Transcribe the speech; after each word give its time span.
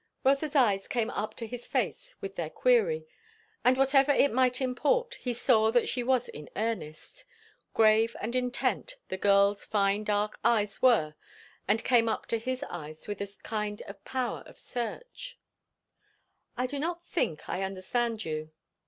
Rotha's 0.23 0.55
eyes 0.55 0.87
came 0.87 1.11
up 1.11 1.35
to 1.35 1.45
his 1.45 1.67
face 1.67 2.15
with 2.21 2.33
their 2.35 2.49
query; 2.49 3.05
and 3.63 3.77
whatever 3.77 4.11
it 4.11 4.33
might 4.33 4.59
import, 4.59 5.13
he 5.21 5.31
saw 5.31 5.69
that 5.69 5.87
she 5.87 6.01
was 6.01 6.27
in 6.29 6.49
earnest. 6.55 7.23
Grave 7.75 8.15
and 8.19 8.35
intent 8.35 8.95
the 9.09 9.17
girl's 9.17 9.63
fine 9.63 10.03
dark 10.03 10.39
eyes 10.43 10.81
were, 10.81 11.13
and 11.67 11.83
came 11.83 12.09
up 12.09 12.25
to 12.25 12.39
his 12.39 12.63
eyes 12.63 13.07
with 13.07 13.21
a 13.21 13.27
kind 13.43 13.83
of 13.83 14.03
power 14.03 14.41
of 14.47 14.59
search. 14.59 15.37
"I 16.57 16.65
do 16.65 16.79
not 16.79 17.05
think 17.05 17.47
I 17.47 17.61
understand 17.61 18.25
you." 18.25 18.49